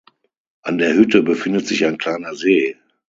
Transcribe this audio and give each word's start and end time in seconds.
An 0.63 0.79
der 0.79 0.95
Hütte 0.95 1.21
befindet 1.21 1.67
sich 1.67 1.85
ein 1.85 1.99
kleiner 1.99 2.33
See. 2.33 2.75